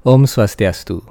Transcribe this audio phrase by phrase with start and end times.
[0.00, 1.04] Om Swastiastu.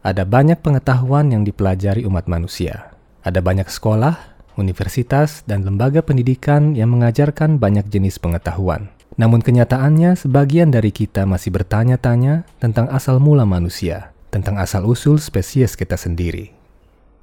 [0.00, 2.88] Ada banyak pengetahuan yang dipelajari umat manusia.
[3.20, 4.16] Ada banyak sekolah,
[4.56, 8.88] universitas, dan lembaga pendidikan yang mengajarkan banyak jenis pengetahuan.
[9.20, 16.00] Namun kenyataannya sebagian dari kita masih bertanya-tanya tentang asal mula manusia, tentang asal-usul spesies kita
[16.00, 16.56] sendiri.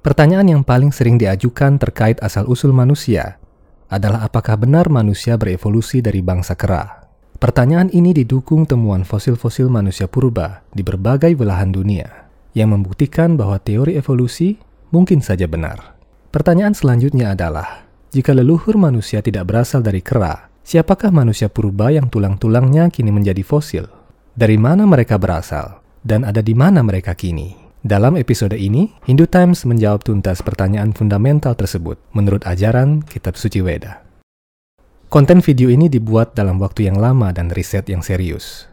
[0.06, 3.42] Pertanyaan yang paling sering diajukan terkait asal-usul manusia
[3.90, 6.97] adalah apakah benar manusia berevolusi dari bangsa kera.
[7.38, 13.94] Pertanyaan ini didukung temuan fosil-fosil manusia purba di berbagai belahan dunia yang membuktikan bahwa teori
[13.94, 14.58] evolusi
[14.90, 15.94] mungkin saja benar.
[16.34, 22.90] Pertanyaan selanjutnya adalah, jika leluhur manusia tidak berasal dari kera, siapakah manusia purba yang tulang-tulangnya
[22.90, 23.86] kini menjadi fosil?
[24.34, 25.78] Dari mana mereka berasal?
[26.02, 27.54] Dan ada di mana mereka kini?
[27.86, 34.07] Dalam episode ini, Hindu Times menjawab tuntas pertanyaan fundamental tersebut menurut ajaran Kitab Suci Weda.
[35.08, 38.68] Konten video ini dibuat dalam waktu yang lama dan riset yang serius.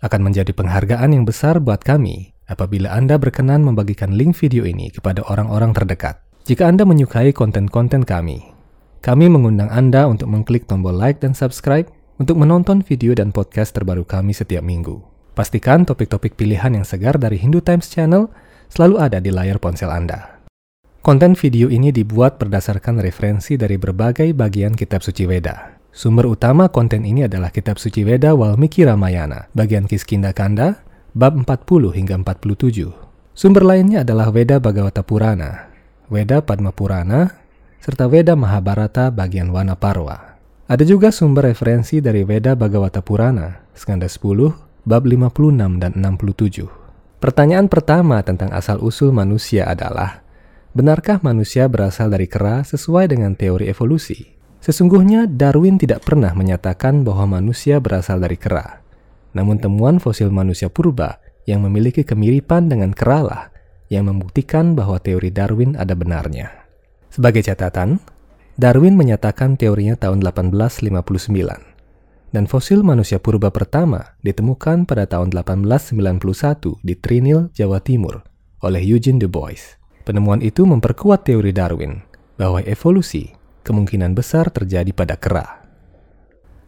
[0.00, 5.20] Akan menjadi penghargaan yang besar buat kami apabila Anda berkenan membagikan link video ini kepada
[5.28, 6.24] orang-orang terdekat.
[6.48, 8.48] Jika Anda menyukai konten-konten kami,
[9.04, 11.84] kami mengundang Anda untuk mengklik tombol like dan subscribe
[12.16, 15.04] untuk menonton video dan podcast terbaru kami setiap minggu.
[15.36, 18.32] Pastikan topik-topik pilihan yang segar dari Hindu Times Channel
[18.72, 20.37] selalu ada di layar ponsel Anda.
[21.08, 25.80] Konten video ini dibuat berdasarkan referensi dari berbagai bagian kitab suci Weda.
[25.88, 30.84] Sumber utama konten ini adalah kitab suci Weda Walmiki Ramayana, bagian Kiskinda Kanda,
[31.16, 32.92] bab 40 hingga 47.
[33.32, 35.72] Sumber lainnya adalah Weda Bhagavata Purana,
[36.12, 37.40] Weda Padma Purana,
[37.80, 40.36] serta Weda Mahabharata bagian Wana Parwa.
[40.68, 44.52] Ada juga sumber referensi dari Weda Bhagavata Purana, Skanda 10,
[44.84, 46.68] bab 56 dan 67.
[47.16, 50.27] Pertanyaan pertama tentang asal-usul manusia adalah,
[50.78, 54.38] benarkah manusia berasal dari kera sesuai dengan teori evolusi?
[54.62, 58.78] Sesungguhnya Darwin tidak pernah menyatakan bahwa manusia berasal dari kera.
[59.34, 61.18] Namun temuan fosil manusia purba
[61.50, 63.42] yang memiliki kemiripan dengan kera lah
[63.90, 66.54] yang membuktikan bahwa teori Darwin ada benarnya.
[67.10, 67.98] Sebagai catatan,
[68.54, 76.94] Darwin menyatakan teorinya tahun 1859 dan fosil manusia purba pertama ditemukan pada tahun 1891 di
[76.94, 78.28] Trinil, Jawa Timur
[78.62, 79.77] oleh Eugene Du Bois.
[80.08, 82.00] Penemuan itu memperkuat teori Darwin
[82.40, 83.28] bahwa evolusi
[83.60, 85.60] kemungkinan besar terjadi pada kera.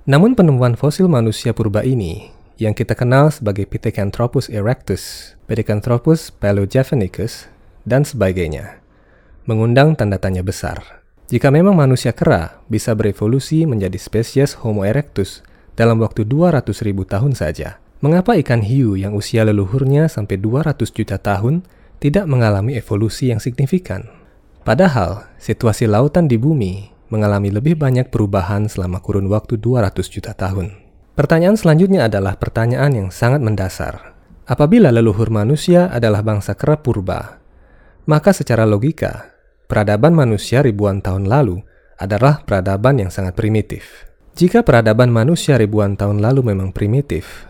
[0.04, 7.48] Namun penemuan fosil manusia purba ini yang kita kenal sebagai Pithecanthropus erectus, Pithecanthropus paleojavanicus,
[7.88, 8.76] dan sebagainya,
[9.48, 11.00] mengundang tanda tanya besar.
[11.32, 15.40] Jika memang manusia kera bisa berevolusi menjadi spesies Homo erectus
[15.80, 17.80] dalam waktu 200 ribu tahun saja.
[18.04, 21.64] Mengapa ikan hiu yang usia leluhurnya sampai 200 juta tahun
[22.00, 24.08] tidak mengalami evolusi yang signifikan?
[24.64, 30.72] Padahal, situasi lautan di bumi mengalami lebih banyak perubahan selama kurun waktu 200 juta tahun.
[31.12, 34.16] Pertanyaan selanjutnya adalah pertanyaan yang sangat mendasar.
[34.48, 37.36] Apabila leluhur manusia adalah bangsa kera purba,
[38.08, 39.36] maka secara logika,
[39.68, 41.60] peradaban manusia ribuan tahun lalu
[42.00, 44.08] adalah peradaban yang sangat primitif.
[44.38, 47.44] Jika peradaban manusia ribuan tahun lalu memang primitif,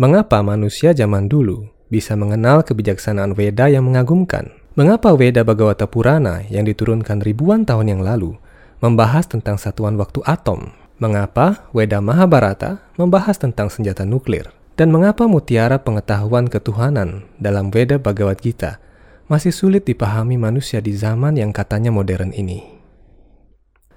[0.00, 4.52] mengapa manusia zaman dulu bisa mengenal kebijaksanaan Weda yang mengagumkan?
[4.74, 8.34] Mengapa Weda Bhagavata Purana yang diturunkan ribuan tahun yang lalu
[8.82, 10.74] membahas tentang satuan waktu atom?
[10.98, 14.50] Mengapa Weda Mahabharata membahas tentang senjata nuklir?
[14.74, 18.82] Dan mengapa mutiara pengetahuan ketuhanan dalam Weda Bhagavad Gita
[19.30, 22.74] masih sulit dipahami manusia di zaman yang katanya modern ini?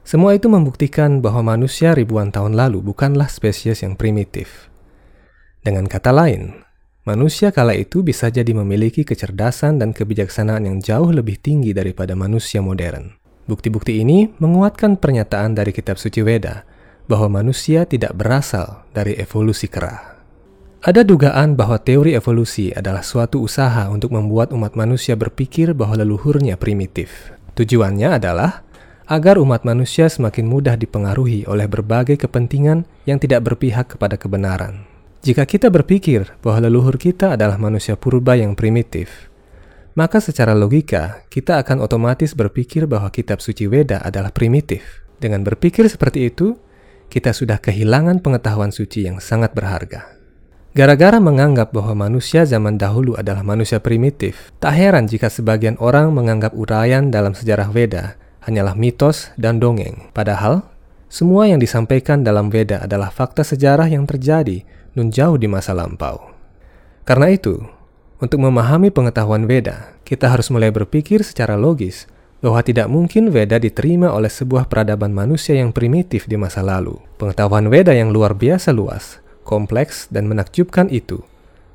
[0.07, 4.69] Semua itu membuktikan bahwa manusia ribuan tahun lalu bukanlah spesies yang primitif.
[5.65, 6.63] Dengan kata lain,
[7.07, 12.59] manusia kala itu bisa jadi memiliki kecerdasan dan kebijaksanaan yang jauh lebih tinggi daripada manusia
[12.59, 13.15] modern.
[13.47, 16.67] Bukti-bukti ini menguatkan pernyataan dari kitab suci Weda
[17.07, 20.19] bahwa manusia tidak berasal dari evolusi kera.
[20.83, 26.59] Ada dugaan bahwa teori evolusi adalah suatu usaha untuk membuat umat manusia berpikir bahwa leluhurnya
[26.59, 27.31] primitif.
[27.55, 28.67] Tujuannya adalah
[29.07, 34.96] agar umat manusia semakin mudah dipengaruhi oleh berbagai kepentingan yang tidak berpihak kepada kebenaran.
[35.27, 39.27] Jika kita berpikir bahwa leluhur kita adalah manusia purba yang primitif,
[39.91, 45.03] maka secara logika kita akan otomatis berpikir bahwa kitab suci Weda adalah primitif.
[45.19, 46.55] Dengan berpikir seperti itu,
[47.11, 50.07] kita sudah kehilangan pengetahuan suci yang sangat berharga.
[50.71, 56.55] Gara-gara menganggap bahwa manusia zaman dahulu adalah manusia primitif, tak heran jika sebagian orang menganggap
[56.55, 58.15] uraian dalam sejarah Weda
[58.47, 60.07] hanyalah mitos dan dongeng.
[60.15, 60.63] Padahal,
[61.11, 64.67] semua yang disampaikan dalam Veda adalah fakta sejarah yang terjadi
[64.97, 66.33] nun jauh di masa lampau.
[67.05, 67.61] Karena itu,
[68.17, 72.09] untuk memahami pengetahuan Veda, kita harus mulai berpikir secara logis
[72.41, 76.97] bahwa tidak mungkin Veda diterima oleh sebuah peradaban manusia yang primitif di masa lalu.
[77.21, 81.21] Pengetahuan Veda yang luar biasa luas, kompleks, dan menakjubkan itu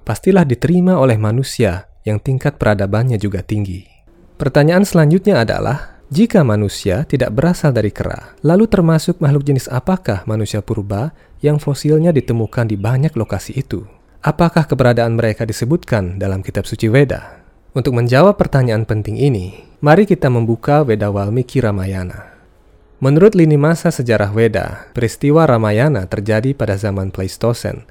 [0.02, 3.86] pastilah diterima oleh manusia yang tingkat peradabannya juga tinggi.
[4.34, 10.60] Pertanyaan selanjutnya adalah, jika manusia tidak berasal dari kera, lalu termasuk makhluk jenis apakah manusia
[10.60, 13.88] purba yang fosilnya ditemukan di banyak lokasi itu?
[14.20, 17.40] Apakah keberadaan mereka disebutkan dalam kitab suci Weda?
[17.72, 22.28] Untuk menjawab pertanyaan penting ini, mari kita membuka Weda Walmiki Ramayana.
[23.00, 27.88] Menurut lini masa sejarah Weda, peristiwa Ramayana terjadi pada zaman Pleistosen,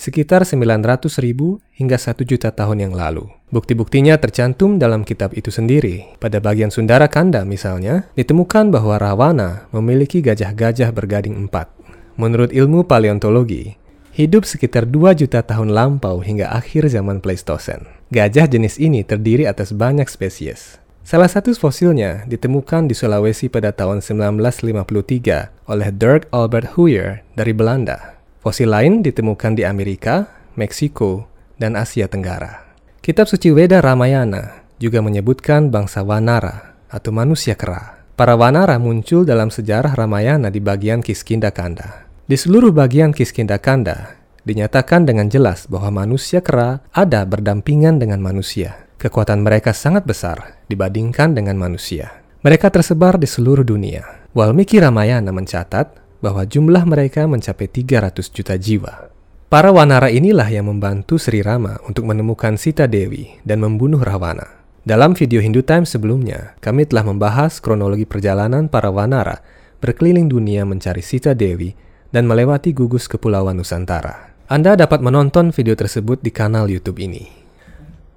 [0.00, 3.28] sekitar 900 ribu hingga 1 juta tahun yang lalu.
[3.52, 6.16] Bukti-buktinya tercantum dalam kitab itu sendiri.
[6.16, 11.68] Pada bagian Sundara Kanda misalnya, ditemukan bahwa Rawana memiliki gajah-gajah bergading empat.
[12.16, 13.76] Menurut ilmu paleontologi,
[14.16, 17.84] hidup sekitar 2 juta tahun lampau hingga akhir zaman Pleistosen.
[18.08, 20.80] Gajah jenis ini terdiri atas banyak spesies.
[21.04, 28.19] Salah satu fosilnya ditemukan di Sulawesi pada tahun 1953 oleh Dirk Albert Huyer dari Belanda.
[28.40, 30.24] Fosil lain ditemukan di Amerika,
[30.56, 31.28] Meksiko,
[31.60, 32.72] dan Asia Tenggara.
[33.04, 38.00] Kitab suci Weda Ramayana juga menyebutkan bangsa Wanara atau manusia kera.
[38.16, 42.08] Para Wanara muncul dalam sejarah Ramayana di bagian Kiskinda Kanda.
[42.24, 44.16] Di seluruh bagian Kiskinda Kanda,
[44.48, 48.88] dinyatakan dengan jelas bahwa manusia kera ada berdampingan dengan manusia.
[48.96, 52.24] Kekuatan mereka sangat besar dibandingkan dengan manusia.
[52.40, 54.24] Mereka tersebar di seluruh dunia.
[54.32, 59.12] Walmiki Ramayana mencatat bahwa jumlah mereka mencapai 300 juta jiwa.
[59.50, 64.62] Para wanara inilah yang membantu Sri Rama untuk menemukan Sita Dewi dan membunuh Rawana.
[64.86, 69.42] Dalam video Hindu Times sebelumnya, kami telah membahas kronologi perjalanan para wanara
[69.82, 71.74] berkeliling dunia mencari Sita Dewi
[72.14, 74.32] dan melewati gugus kepulauan Nusantara.
[74.46, 77.26] Anda dapat menonton video tersebut di kanal YouTube ini.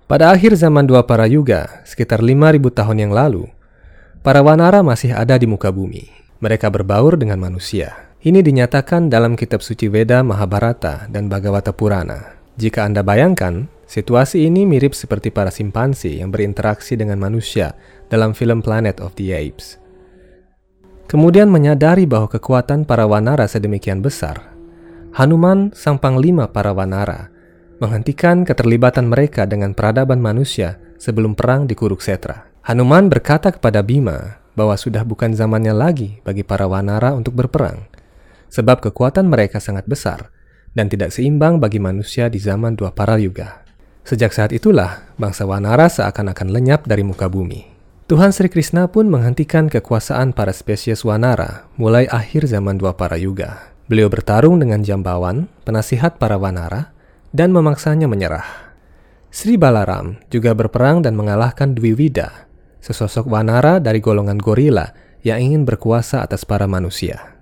[0.05, 3.49] Pada akhir zaman dua para yuga, sekitar 5000 tahun yang lalu,
[4.21, 6.22] para wanara masih ada di muka bumi.
[6.43, 8.11] Mereka berbaur dengan manusia.
[8.19, 12.35] Ini dinyatakan dalam kitab suci Veda, Mahabharata, dan Bhagavata Purana.
[12.59, 17.79] Jika Anda bayangkan, situasi ini mirip seperti para simpansi yang berinteraksi dengan manusia
[18.11, 19.79] dalam film Planet of the Apes.
[21.07, 24.51] Kemudian menyadari bahwa kekuatan para wanara sedemikian besar,
[25.15, 27.31] Hanuman, sang panglima para wanara,
[27.79, 32.51] menghentikan keterlibatan mereka dengan peradaban manusia sebelum perang di Kuruksetra.
[32.67, 37.85] Hanuman berkata kepada Bima bahwa sudah bukan zamannya lagi bagi para wanara untuk berperang,
[38.53, 40.29] sebab kekuatan mereka sangat besar
[40.73, 43.61] dan tidak seimbang bagi manusia di zaman dua para yuga.
[44.03, 47.71] Sejak saat itulah, bangsa wanara seakan-akan lenyap dari muka bumi.
[48.03, 53.71] Tuhan Sri Krishna pun menghentikan kekuasaan para spesies wanara mulai akhir zaman dua para yuga.
[53.87, 56.91] Beliau bertarung dengan Jambawan, penasihat para wanara,
[57.31, 58.75] dan memaksanya menyerah.
[59.31, 62.45] Sri Balaram juga berperang dan mengalahkan Dwi Wida,
[62.83, 64.91] sesosok wanara dari golongan gorila
[65.23, 67.39] yang ingin berkuasa atas para manusia.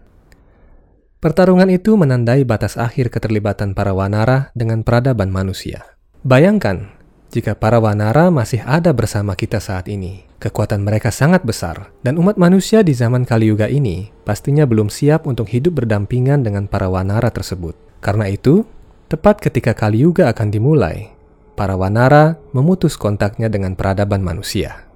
[1.17, 5.97] Pertarungan itu menandai batas akhir keterlibatan para wanara dengan peradaban manusia.
[6.21, 6.93] Bayangkan,
[7.33, 12.37] jika para wanara masih ada bersama kita saat ini, kekuatan mereka sangat besar, dan umat
[12.37, 17.33] manusia di zaman Kali Yuga ini pastinya belum siap untuk hidup berdampingan dengan para wanara
[17.33, 17.73] tersebut.
[18.01, 18.65] Karena itu,
[19.11, 21.11] Tepat ketika Kali Yuga akan dimulai,
[21.59, 24.87] para Wanara memutus kontaknya dengan peradaban manusia.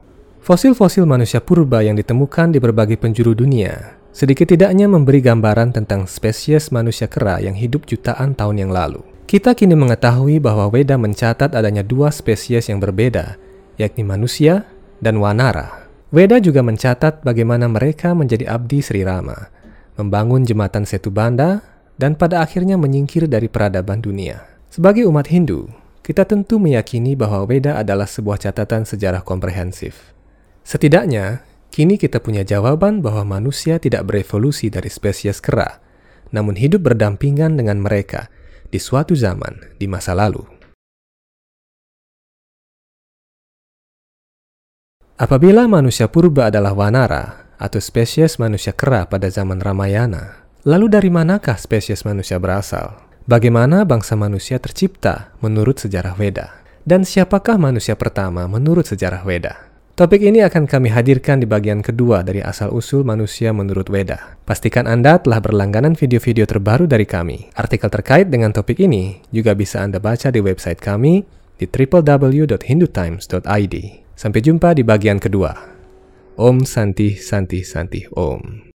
[0.46, 6.72] Fosil-fosil manusia purba yang ditemukan di berbagai penjuru dunia sedikit tidaknya memberi gambaran tentang spesies
[6.72, 9.04] manusia kera yang hidup jutaan tahun yang lalu.
[9.28, 13.36] Kita kini mengetahui bahwa Weda mencatat adanya dua spesies yang berbeda,
[13.76, 14.64] yakni manusia
[15.04, 15.90] dan wanara.
[16.16, 19.52] Weda juga mencatat bagaimana mereka menjadi abdi Sri Rama,
[20.00, 21.60] membangun jembatan Setu Banda
[22.00, 24.48] dan pada akhirnya menyingkir dari peradaban dunia.
[24.72, 25.68] Sebagai umat Hindu,
[26.06, 30.15] kita tentu meyakini bahwa Weda adalah sebuah catatan sejarah komprehensif.
[30.66, 35.78] Setidaknya, kini kita punya jawaban bahwa manusia tidak berevolusi dari spesies kera,
[36.34, 38.34] namun hidup berdampingan dengan mereka
[38.74, 40.42] di suatu zaman di masa lalu.
[45.22, 51.62] Apabila manusia purba adalah wanara atau spesies manusia kera pada zaman Ramayana, Lalu dari manakah
[51.62, 52.98] spesies manusia berasal?
[53.30, 56.66] Bagaimana bangsa manusia tercipta menurut sejarah Weda?
[56.82, 59.75] Dan siapakah manusia pertama menurut sejarah Weda?
[59.96, 64.36] Topik ini akan kami hadirkan di bagian kedua dari asal-usul manusia menurut Weda.
[64.44, 67.48] Pastikan Anda telah berlangganan video-video terbaru dari kami.
[67.56, 71.24] Artikel terkait dengan topik ini juga bisa Anda baca di website kami
[71.56, 73.76] di www.hindutimes.id.
[74.20, 75.56] Sampai jumpa di bagian kedua.
[76.44, 78.60] Om Santi Santi Santi Om.